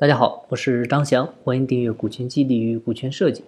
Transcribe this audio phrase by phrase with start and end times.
[0.00, 3.40] 大家好，我是张翔，欢迎订阅《股权激励与股权设计》。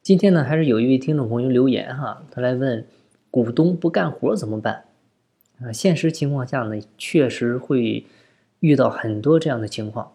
[0.00, 2.86] 今天呢，还是有一位听众朋友留言哈，他来问
[3.30, 4.84] 股东不干活怎么办？
[5.60, 8.06] 啊，现实情况下呢，确实会
[8.60, 10.12] 遇到很多这样的情况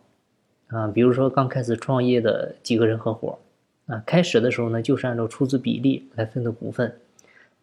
[0.66, 3.38] 啊，比如说刚开始创业的几个人合伙
[3.86, 6.91] 啊，开始的时候呢，就是按照出资比例来分的股份，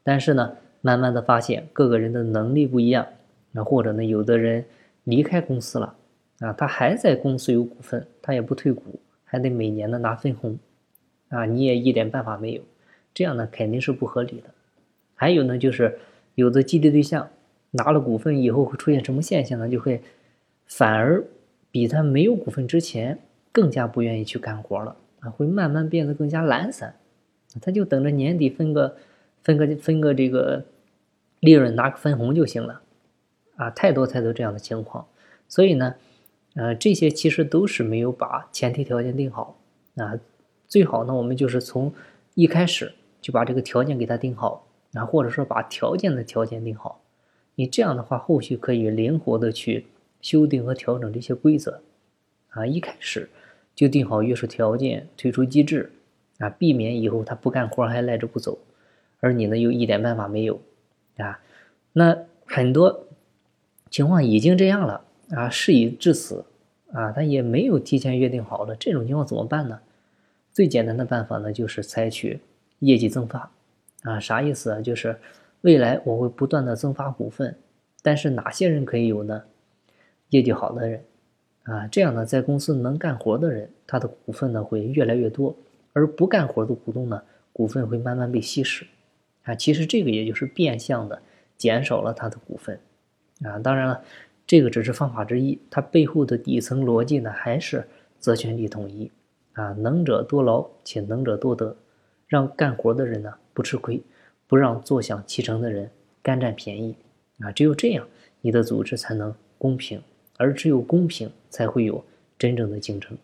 [0.04, 0.52] 但是呢，
[0.82, 3.04] 慢慢的发现各个人的能力不一样，
[3.50, 4.66] 那或者呢，有的人
[5.02, 5.96] 离开公司了。
[6.42, 10.58] 啊，他还在公司有股份，他也不退股，还得每年的拿分红，
[11.28, 12.62] 啊，你也一点办法没有，
[13.14, 14.50] 这样呢肯定是不合理的。
[15.14, 16.00] 还有呢，就是
[16.34, 17.30] 有的激励对象
[17.70, 19.68] 拿了股份以后会出现什么现象呢？
[19.68, 20.02] 就会
[20.66, 21.22] 反而
[21.70, 23.20] 比他没有股份之前
[23.52, 26.96] 更加不愿意去干活了啊，会慢慢变得更加懒散，
[27.60, 28.96] 他就等着年底分个
[29.42, 30.64] 分个分个这个
[31.38, 32.80] 利润拿个分红就行了，
[33.54, 35.06] 啊，太多太多这样的情况，
[35.46, 35.94] 所以呢。
[36.54, 39.58] 呃，这些其实都是没有把前提条件定好
[39.96, 40.18] 啊。
[40.68, 41.92] 最好呢，我们就是从
[42.34, 47.02] 一开始就把这个条件给他定好啊，或者说把条件的条件定好。
[47.54, 49.86] 你这样的话，后续可以灵活的去
[50.20, 51.82] 修订和调整这些规则
[52.50, 52.66] 啊。
[52.66, 53.28] 一开始
[53.74, 55.92] 就定好约束条件、退出机制
[56.38, 58.58] 啊，避免以后他不干活还赖着不走，
[59.20, 60.60] 而你呢又一点办法没有
[61.16, 61.40] 啊。
[61.92, 63.06] 那很多
[63.90, 65.04] 情况已经这样了。
[65.34, 66.44] 啊，事已至此，
[66.92, 69.80] 啊，他也没有提前约定好的这种情况怎么办呢？
[70.52, 72.38] 最简单的办法呢，就是采取
[72.80, 73.50] 业绩增发，
[74.02, 74.80] 啊，啥意思啊？
[74.82, 75.18] 就是
[75.62, 77.56] 未来我会不断的增发股份，
[78.02, 79.42] 但是哪些人可以有呢？
[80.28, 81.02] 业绩好的人，
[81.62, 85.56] 啊，这样呢，在公司能干活的人，他的股份呢会越来越多，
[85.94, 87.22] 而不干活的股东呢，
[87.54, 88.86] 股份会慢慢被稀释，
[89.44, 91.22] 啊，其实这个也就是变相的
[91.56, 92.78] 减少了他的股份，
[93.42, 94.04] 啊，当然了。
[94.52, 97.88] 这个只是方法之一，它背后的底层逻辑呢，还是
[98.18, 99.10] 责权利统一
[99.54, 101.74] 啊，能者多劳且能者多得，
[102.28, 104.02] 让干活的人呢不吃亏，
[104.46, 105.88] 不让坐享其成的人
[106.22, 106.94] 干占便宜
[107.38, 108.06] 啊，只有这样，
[108.42, 110.02] 你的组织才能公平，
[110.36, 112.04] 而只有公平，才会有
[112.38, 113.16] 真正的竞争。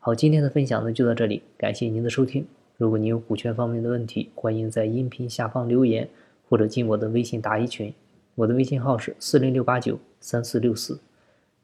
[0.00, 2.44] 好，今天的分享呢就到这里，感谢您的收听。
[2.76, 6.08] 如果您有股权方面的问题，欢迎在音频下方留言，
[6.48, 7.94] 或者进我的微信答疑群。
[8.34, 11.00] 我的微信号是四零六八九三四六四，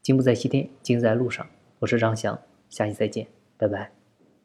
[0.01, 1.45] 金不在西天，金在路上。
[1.79, 3.98] 我是张翔，下期再见，拜拜。